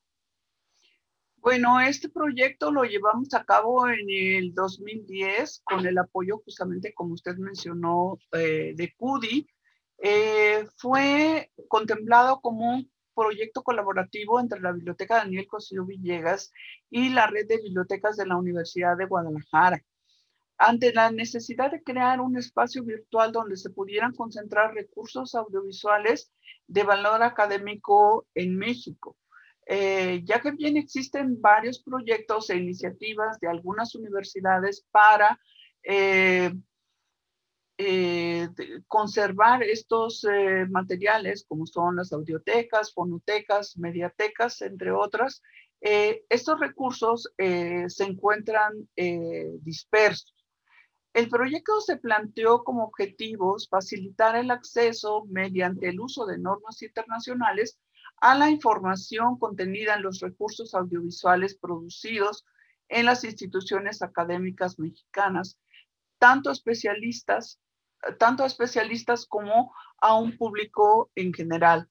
[1.36, 7.14] Bueno, este proyecto lo llevamos a cabo en el 2010 con el apoyo justamente, como
[7.14, 9.48] usted mencionó, eh, de CUDI.
[10.00, 16.52] Eh, fue contemplado como un proyecto colaborativo entre la Biblioteca Daniel Cosío Villegas
[16.88, 19.82] y la red de bibliotecas de la Universidad de Guadalajara.
[20.56, 26.32] Ante la necesidad de crear un espacio virtual donde se pudieran concentrar recursos audiovisuales
[26.68, 29.16] de valor académico en México,
[29.66, 35.40] eh, ya que bien existen varios proyectos e iniciativas de algunas universidades para
[35.82, 36.52] eh,
[37.80, 38.48] eh,
[38.88, 45.42] conservar estos eh, materiales, como son las audiotecas, fonotecas, mediatecas, entre otras,
[45.80, 48.88] eh, estos recursos se encuentran
[49.62, 50.34] dispersos.
[51.14, 57.78] El proyecto se planteó como objetivos facilitar el acceso mediante el uso de normas internacionales
[58.20, 62.44] a la información contenida en los recursos audiovisuales producidos
[62.88, 65.60] en las instituciones académicas mexicanas,
[66.18, 67.60] tanto especialistas
[68.18, 71.88] tanto a especialistas como a un público en general.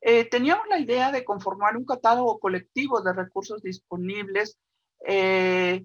[0.00, 4.58] Eh, teníamos la idea de conformar un catálogo colectivo de recursos disponibles
[5.06, 5.84] eh,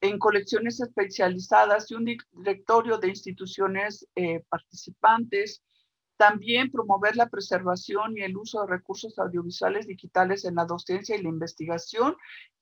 [0.00, 5.62] en colecciones especializadas y un directorio de instituciones eh, participantes.
[6.16, 11.22] También promover la preservación y el uso de recursos audiovisuales digitales en la docencia y
[11.22, 12.16] la investigación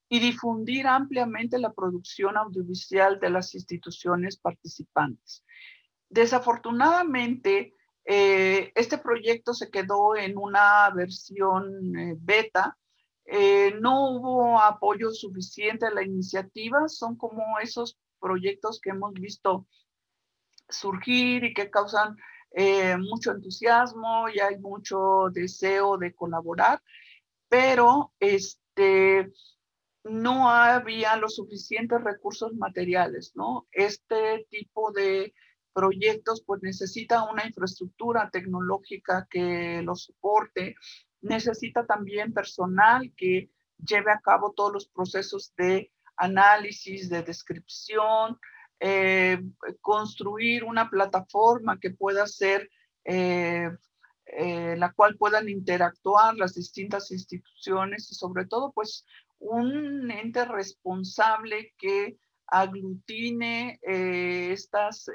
[0.09, 5.45] y difundir ampliamente la producción audiovisual de las instituciones participantes.
[6.13, 12.77] Desafortunadamente, eh, este proyecto se quedó en una versión eh, beta.
[13.25, 16.87] Eh, no hubo apoyo suficiente a la iniciativa.
[16.89, 19.67] Son como esos proyectos que hemos visto
[20.69, 22.17] surgir y que causan
[22.99, 26.83] mucho entusiasmo y hay mucho deseo de colaborar,
[27.49, 29.33] pero este,
[30.05, 33.67] no había los suficientes recursos materiales, ¿no?
[33.73, 35.33] Este tipo de
[35.73, 40.77] proyectos pues necesita una infraestructura tecnológica que lo soporte,
[41.21, 48.39] necesita también personal que lleve a cabo todos los procesos de análisis, de descripción,
[48.81, 49.41] eh,
[49.81, 52.69] construir una plataforma que pueda ser,
[53.05, 53.71] eh,
[54.27, 59.05] eh, la cual puedan interactuar las distintas instituciones y sobre todo pues
[59.39, 62.17] un ente responsable que
[62.53, 65.07] aglutine estas,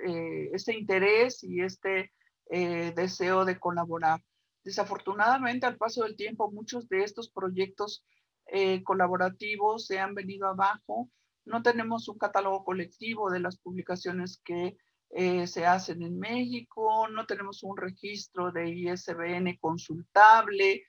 [0.54, 2.12] este interés y este
[2.50, 4.22] deseo de colaborar.
[4.64, 8.04] Desafortunadamente, al paso del tiempo, muchos de estos proyectos
[8.48, 11.10] eh, colaborativos se han venido abajo.
[11.46, 14.78] No tenemos un catálogo colectivo de las publicaciones que
[15.12, 20.84] eh, se hacen en México, no tenemos un registro de ISBN consultable.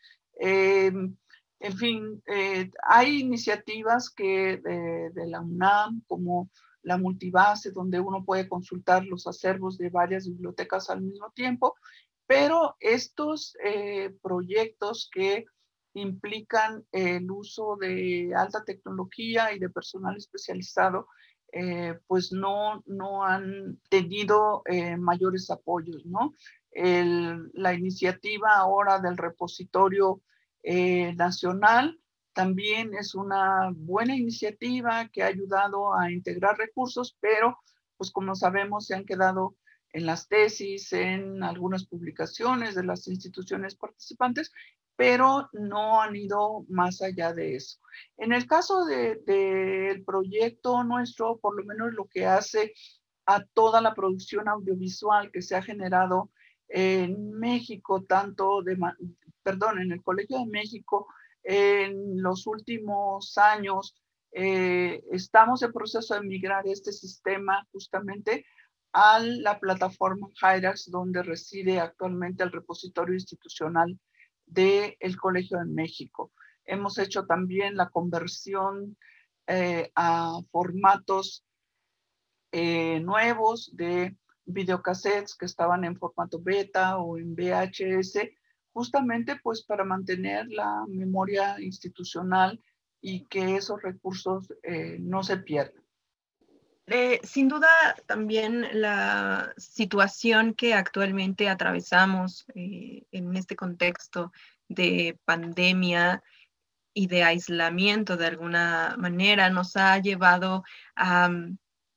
[1.61, 2.23] Eh, en fin,
[2.89, 6.51] hay iniciativas que de, la UNAM, como
[6.83, 11.75] la multibase, donde uno puede consultar los acervos de varias bibliotecas al mismo tiempo,
[12.27, 13.57] pero estos
[14.23, 15.47] proyectos que
[15.95, 21.09] implican el uso de alta tecnología y de personal especializado,
[21.53, 26.35] eh, pues no, no han tenido eh, mayores apoyos, ¿no?
[26.75, 30.21] la iniciativa ahora del repositorio
[30.71, 31.99] eh, nacional
[32.35, 37.57] también es una buena iniciativa que ha ayudado a integrar recursos, pero
[37.97, 39.57] pues como sabemos se han quedado
[39.95, 44.53] en las tesis, en algunas publicaciones de las instituciones participantes
[44.95, 47.79] pero no han ido más allá de eso.
[48.17, 52.75] En el caso del proyecto nuestro, por lo menos lo que hace
[53.25, 56.33] a toda la producción audiovisual que se ha generado
[56.69, 58.77] en México, tanto de,
[59.49, 61.07] perdón, en el Colegio de México,
[61.43, 63.95] en los últimos años,
[64.33, 68.45] eh, estamos en proceso de migrar este sistema justamente
[68.93, 73.99] a la plataforma Hyrax, donde reside actualmente el repositorio institucional
[74.45, 76.31] del Colegio de México.
[76.67, 78.99] Hemos hecho también la conversión
[79.47, 81.43] eh, a formatos
[82.53, 88.29] eh, nuevos de videocassettes que estaban en formato beta o en VHS,
[88.73, 92.61] justamente pues para mantener la memoria institucional
[93.01, 95.83] y que esos recursos eh, no se pierdan.
[97.23, 97.69] sin duda,
[98.07, 104.33] también la situación que actualmente atravesamos eh, en este contexto
[104.69, 106.23] de pandemia
[106.95, 110.65] y de aislamiento de alguna manera nos ha llevado
[110.97, 111.31] a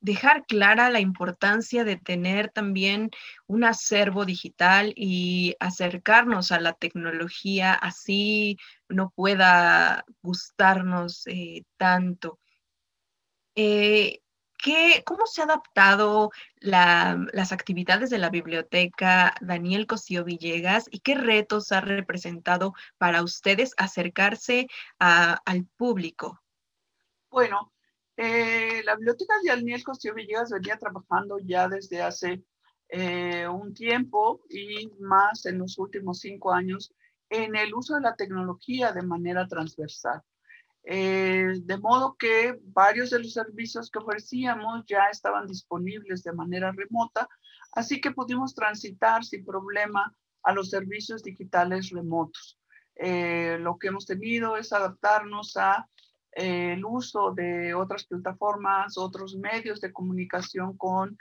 [0.01, 3.11] dejar clara la importancia de tener también
[3.47, 8.57] un acervo digital y acercarnos a la tecnología, así
[8.89, 12.39] no pueda gustarnos eh, tanto.
[13.55, 14.21] Eh,
[15.05, 21.71] ¿Cómo se ha adaptado las actividades de la biblioteca Daniel Cosío Villegas y qué retos
[21.71, 24.67] ha representado para ustedes acercarse
[24.99, 26.43] al público?
[27.31, 27.71] Bueno,
[28.23, 32.43] eh, la biblioteca Daniel Cosío Villegas venía trabajando ya desde hace
[32.87, 36.93] eh, un tiempo y más en los últimos cinco años
[37.31, 40.21] en el uso de la tecnología de manera transversal.
[40.83, 46.71] Eh, de modo que varios de los servicios que ofrecíamos ya estaban disponibles de manera
[46.71, 47.27] remota,
[47.71, 52.59] así que pudimos transitar sin problema a los servicios digitales remotos.
[52.95, 55.87] Eh, lo que hemos tenido es adaptarnos a
[56.35, 61.17] eh, el uso de otras plataformas, otros medios de comunicación con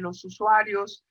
[0.00, 1.04] los usuarios.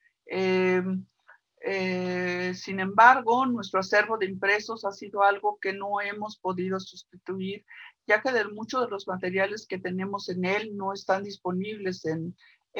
[1.67, 7.65] Eh, sin embargo, nuestro acervo de impresos ha sido algo que no hemos podido sustituir,
[8.05, 12.35] ya que de muchos de los materiales que tenemos en él no están disponibles en,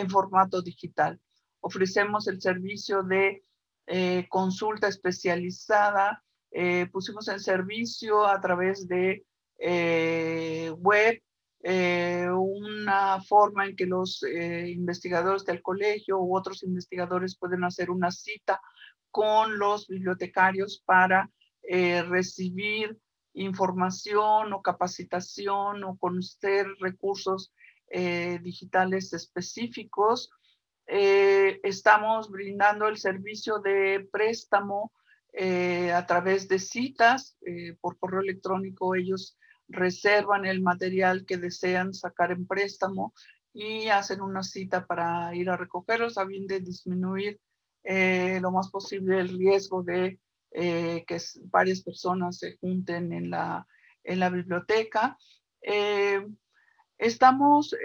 [0.09, 1.19] formato digital.
[1.61, 3.43] Ofrecemos el servicio de
[3.87, 6.21] eh, consulta especializada,
[6.51, 9.25] eh, pusimos en servicio a través de
[9.59, 11.21] web
[11.67, 18.61] una forma en que los investigadores del colegio u otros investigadores pueden hacer una cita
[19.15, 21.31] con los bibliotecarios para
[21.63, 22.99] eh, recibir
[23.33, 27.53] información o capacitación o conocer recursos
[27.87, 30.29] eh, digitales específicos.
[30.85, 34.91] Eh, estamos brindando el servicio de préstamo
[35.93, 37.37] a través de citas
[37.81, 38.95] por correo electrónico.
[38.95, 39.37] Ellos
[39.67, 43.13] reservan el material que desean sacar en préstamo
[43.53, 47.39] y hacen una cita para ir a recogerlos a de disminuir
[47.83, 50.19] eh, lo más posible el riesgo de
[50.51, 53.65] eh, que varias personas se junten en la,
[54.03, 55.17] en la biblioteca.
[56.97, 57.75] Estamos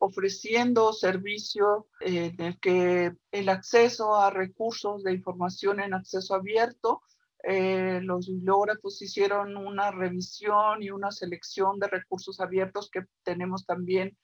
[0.00, 7.02] ofreciendo servicio en que el acceso a recursos de información en acceso abierto
[7.46, 14.16] eh, los bibliógrafos hicieron una revisión y una selección de recursos abiertos que tenemos también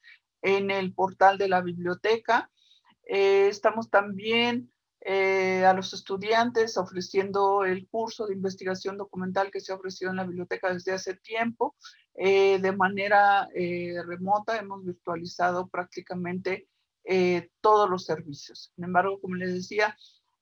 [0.43, 2.51] en el portal de la biblioteca.
[3.07, 9.73] Eh, estamos también eh, a los estudiantes ofreciendo el curso de investigación documental que se
[9.73, 11.77] ha ofrecido en la biblioteca desde hace tiempo.
[12.15, 13.49] de manera
[14.07, 16.69] remota hemos virtualizado prácticamente
[17.61, 18.73] todos los servicios.
[18.75, 19.97] Sin embargo, como les decía,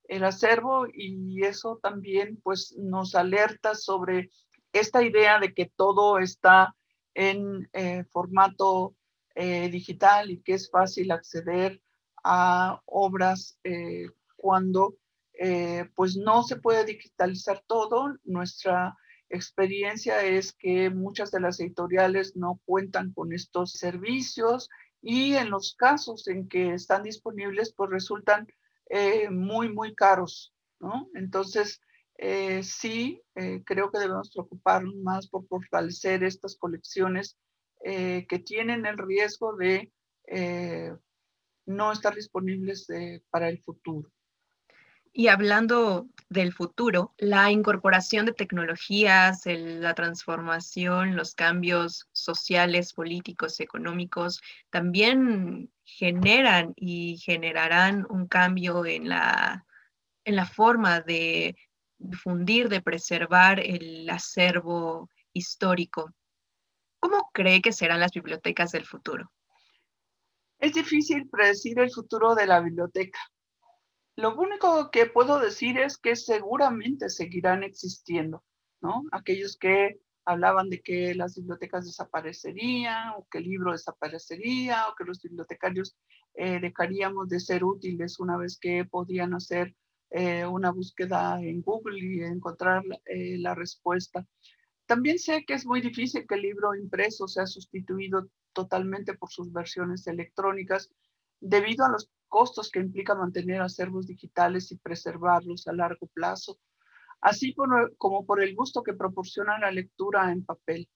[0.09, 4.31] el acervo y eso también pues nos alerta sobre
[4.73, 6.75] esta idea de que todo está
[7.15, 8.95] en eh, formato
[9.35, 11.81] eh, digital y que es fácil acceder
[12.25, 14.07] a obras eh,
[14.37, 14.97] cuando
[15.95, 18.17] pues no se puede digitalizar todo.
[18.25, 18.97] Nuestra
[19.29, 24.69] experiencia es que muchas de las editoriales no cuentan con estos servicios
[25.01, 28.49] y en los casos en que están disponibles pues resultan
[28.91, 31.09] eh, muy, muy caros, ¿no?
[31.15, 31.81] Entonces,
[32.17, 37.37] eh, sí, eh, creo que debemos preocuparnos más por fortalecer estas colecciones
[37.81, 39.93] que tienen el riesgo de
[41.65, 42.89] no estar disponibles
[43.31, 44.11] para el futuro.
[45.13, 54.41] Y hablando del futuro, la incorporación de tecnologías, la transformación, los cambios sociales, políticos, económicos,
[54.71, 59.67] también generan y generarán un cambio en la,
[60.25, 61.57] en la forma de
[61.99, 66.13] difundir, de preservar el acervo histórico.
[67.01, 69.33] ¿Cómo cree que serán las bibliotecas del futuro?
[70.59, 73.19] Es difícil predecir el futuro de la biblioteca.
[74.19, 78.43] Lo único que puedo decir es que seguramente seguirán existiendo,
[78.81, 79.05] ¿no?
[79.13, 85.05] Aquellos que hablaban de que las bibliotecas desaparecerían o que el libro desaparecería o que
[85.05, 85.97] los bibliotecarios
[86.35, 89.77] eh, dejaríamos de ser útiles una vez que podían hacer
[90.11, 94.27] eh, una búsqueda en Google y encontrar eh, la respuesta.
[94.87, 99.53] También sé que es muy difícil que el libro impreso sea sustituido totalmente por sus
[99.53, 100.91] versiones electrónicas
[101.39, 106.59] debido a los costos que implica mantener acervos digitales y preservarlos a largo plazo
[107.21, 107.55] así
[107.99, 110.89] como por el gusto que proporciona la lectura en papel.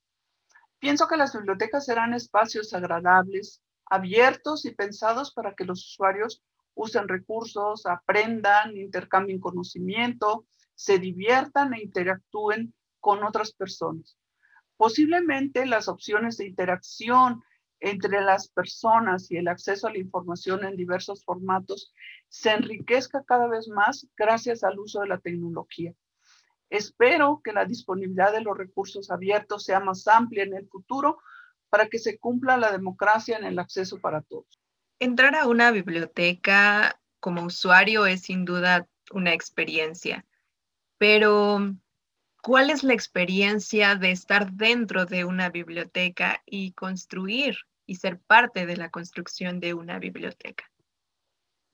[0.78, 6.42] Pienso que las bibliotecas serán espacios agradables, abiertos y pensados para que los usuarios
[6.74, 14.16] usen recursos, aprendan, intercambien conocimiento, se diviertan e interactúen con otras personas.
[14.76, 17.42] Posiblemente las opciones de interacción
[17.82, 21.92] entre las personas y el acceso a la información en diversos formatos
[22.28, 25.92] se enriquezca cada vez más gracias al uso de la tecnología.
[26.70, 31.18] Espero que la disponibilidad de los recursos abiertos sea más amplia en el futuro
[31.70, 34.60] para que se cumpla la democracia en el acceso para todos.
[35.00, 40.24] Entrar a una biblioteca como usuario es sin duda una experiencia,
[40.98, 41.74] pero
[42.42, 47.56] ¿cuál es la experiencia de estar dentro de una biblioteca y construir
[47.86, 50.72] y ser parte de la construcción de una biblioteca?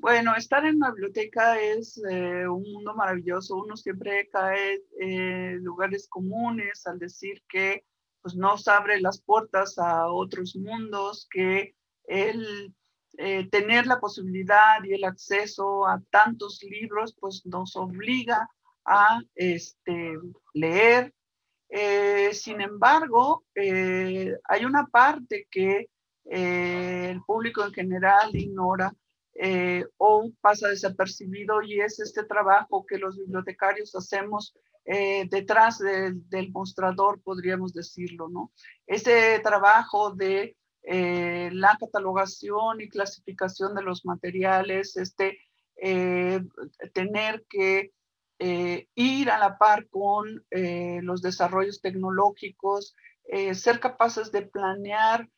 [0.00, 3.56] Bueno, estar en una biblioteca es eh, un mundo maravilloso.
[3.56, 7.84] Uno siempre cae en lugares comunes al decir que
[8.22, 12.72] pues, nos abre las puertas a otros mundos, que el
[13.16, 18.48] eh, tener la posibilidad y el acceso a tantos libros pues nos obliga
[18.84, 20.16] a este,
[20.54, 21.12] leer.
[21.70, 25.88] Eh, sin embargo, hay una parte que
[26.30, 28.92] el público en general ignora
[29.40, 34.52] eh, o pasa desapercibido y es este trabajo que los bibliotecarios hacemos
[34.84, 38.50] eh, detrás del mostrador, podríamos decirlo, ¿no?
[38.84, 45.38] Ese trabajo de eh, la catalogación y clasificación de los materiales, este
[46.92, 47.92] tener que
[48.96, 52.96] ir a la par con los desarrollos tecnológicos,
[53.52, 55.28] ser capaces de planear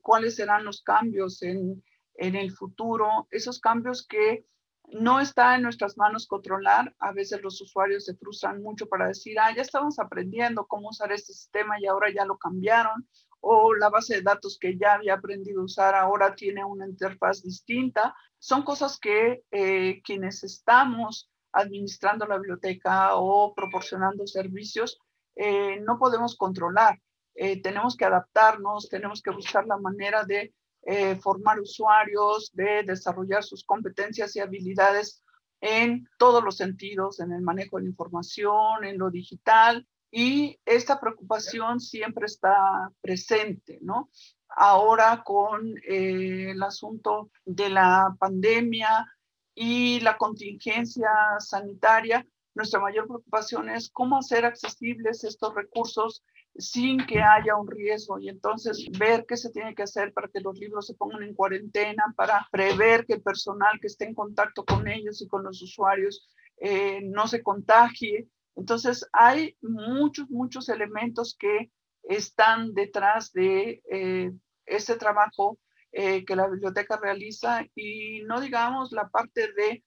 [0.00, 1.82] cuáles serán los cambios en,
[2.16, 4.46] en el futuro, esos cambios que
[4.88, 6.94] no está en nuestras manos controlar.
[6.98, 11.12] A veces los usuarios se frustran mucho para decir, ah, ya estamos aprendiendo cómo usar
[11.12, 13.08] este sistema y ahora ya lo cambiaron.
[13.40, 17.42] O la base de datos que ya había aprendido a usar ahora tiene una interfaz
[17.42, 18.14] distinta.
[18.38, 24.98] Son cosas que eh, quienes estamos administrando la biblioteca o proporcionando servicios
[25.36, 27.00] eh, no podemos controlar.
[27.34, 33.42] Eh, tenemos que adaptarnos, tenemos que buscar la manera de eh, formar usuarios, de desarrollar
[33.42, 35.22] sus competencias y habilidades
[35.60, 41.00] en todos los sentidos, en el manejo de la información, en lo digital y esta
[41.00, 44.10] preocupación siempre está presente, ¿no?
[44.48, 49.12] Ahora con eh, el asunto de la pandemia
[49.56, 51.10] y la contingencia
[51.40, 52.24] sanitaria,
[52.54, 56.22] nuestra mayor preocupación es cómo hacer accesibles estos recursos
[56.56, 60.40] sin que haya un riesgo y entonces ver qué se tiene que hacer para que
[60.40, 64.64] los libros se pongan en cuarentena, para prever que el personal que esté en contacto
[64.64, 66.28] con ellos y con los usuarios
[66.58, 68.28] eh, no se contagie.
[68.54, 71.72] Entonces hay muchos, muchos elementos que
[72.04, 74.30] están detrás de eh,
[74.66, 75.58] este trabajo
[75.90, 79.84] eh, que la biblioteca realiza y no digamos la parte de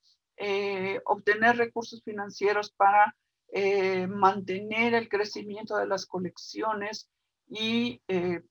[1.06, 3.16] obtener recursos financieros para
[3.50, 7.10] eh, mantener el crecimiento de las colecciones
[7.48, 8.42] y eh,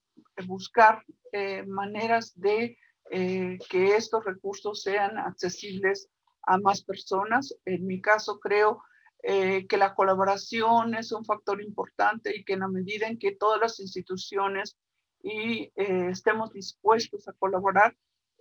[0.46, 2.78] buscar eh, maneras de
[3.08, 6.08] que estos recursos sean accesibles
[6.42, 7.54] a más personas.
[7.64, 8.82] En mi caso, creo
[9.22, 13.60] que la colaboración es un factor importante y que en la medida en que todas
[13.60, 14.76] las instituciones
[15.22, 17.96] y estemos dispuestos a colaborar,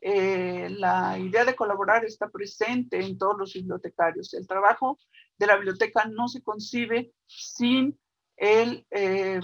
[0.08, 4.36] eh, la idea de colaborar está presente en todos los bibliotecarios.
[4.36, 5.00] El trabajo
[5.38, 7.98] de la biblioteca no se concibe sin
[8.38, 9.40] el eh,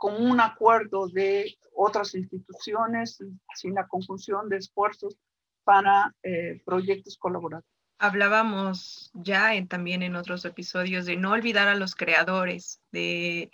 [0.00, 3.18] un acuerdo de otras instituciones,
[3.54, 5.16] sin la conjunción de esfuerzos
[5.64, 7.72] para eh, proyectos colaborativos.
[7.98, 13.50] Hablábamos ya también en otros episodios de no olvidar a los creadores de,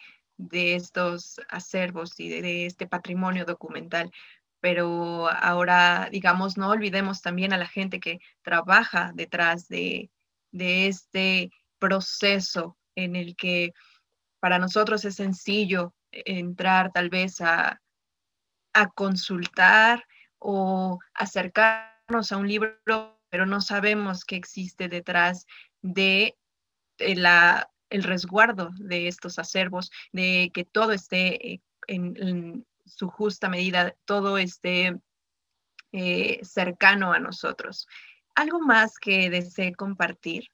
[0.50, 4.10] estos acervos y de, este patrimonio documental
[4.60, 10.10] pero ahora, digamos, no olvidemos también a la gente que trabaja detrás de,
[10.52, 11.50] este
[11.84, 13.72] proceso en el que
[14.40, 17.78] para nosotros es sencillo entrar tal vez a,
[18.94, 20.04] consultar
[20.38, 25.46] o acercarnos a un libro, pero no sabemos qué existe detrás
[25.82, 26.36] de,
[26.98, 33.94] la, el resguardo de estos acervos, de que todo esté eh, en su justa medida,
[34.06, 34.96] todo esté
[35.92, 37.86] eh, cercano a nosotros.
[38.34, 40.48] ¿Algo más que desee compartir?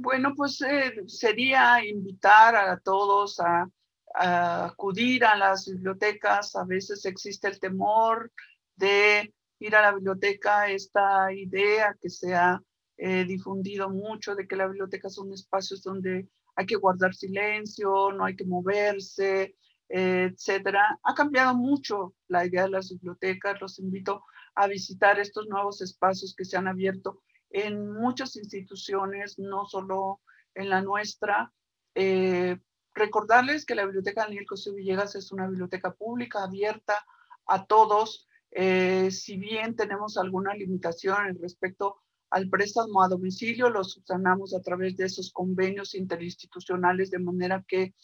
[0.00, 3.68] Bueno, pues eh, sería invitar a todos a,
[4.14, 6.54] acudir a las bibliotecas.
[6.56, 8.32] A veces existe el temor
[8.76, 12.62] de ir a la biblioteca, esta idea que se ha
[12.96, 18.24] eh, difundido mucho de que la biblioteca son espacios donde hay que guardar silencio, no
[18.24, 19.56] hay que moverse,
[19.88, 20.98] etcétera.
[21.02, 23.60] Ha cambiado mucho la idea de las bibliotecas.
[23.60, 24.22] Los invito
[24.54, 30.20] a visitar estos nuevos espacios que se han abierto en muchas instituciones, no solo
[30.54, 31.52] en la nuestra.
[31.94, 32.58] Eh,
[32.94, 37.04] recordarles que la Biblioteca Daniel Cosío Villegas es una biblioteca pública abierta
[37.46, 38.28] a todos.
[38.50, 44.96] Eh, si bien tenemos alguna limitación respecto al préstamo a domicilio, lo subsanamos a través
[44.96, 47.94] de esos convenios interinstitucionales de manera que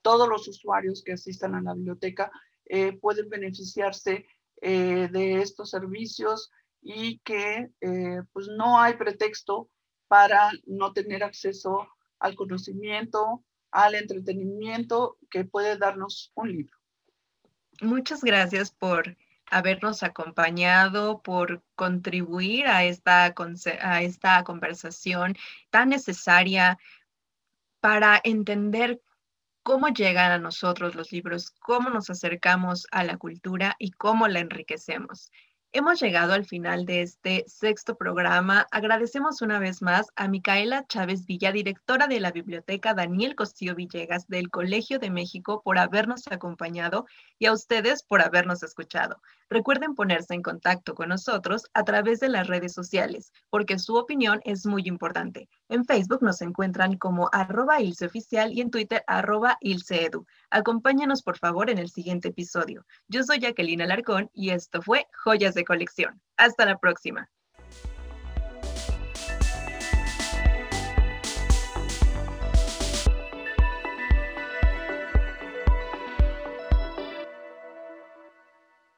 [0.00, 2.30] todos los usuarios que asistan a la biblioteca
[2.64, 4.26] eh, pueden beneficiarse
[4.64, 6.52] de estos servicios
[6.82, 9.70] y que eh, pues no hay pretexto
[10.08, 16.76] para no tener acceso al conocimiento, al entretenimiento que puede darnos un libro.
[17.80, 19.16] Muchas gracias por
[19.46, 23.34] habernos acompañado, por contribuir a esta,
[23.80, 25.36] a esta conversación
[25.70, 26.78] tan necesaria
[27.80, 29.00] para entender
[29.62, 34.40] cómo llegan a nosotros los libros, cómo nos acercamos a la cultura y cómo la
[34.40, 35.30] enriquecemos.
[35.74, 38.66] Hemos llegado al final de este sexto programa.
[38.70, 44.28] Agradecemos una vez más a Micaela Chávez Villa, directora de la Biblioteca Daniel Costillo Villegas
[44.28, 47.06] del Colegio de México, por habernos acompañado
[47.38, 49.22] y a ustedes por habernos escuchado.
[49.48, 54.42] Recuerden ponerse en contacto con nosotros a través de las redes sociales, porque su opinión
[54.44, 55.48] es muy importante.
[55.72, 60.26] En Facebook nos encuentran como arroba ilseoficial y en Twitter arroba ilseedu.
[60.50, 62.84] Acompáñanos por favor en el siguiente episodio.
[63.08, 66.20] Yo soy Jacqueline Alarcón y esto fue Joyas de Colección.
[66.36, 67.30] Hasta la próxima.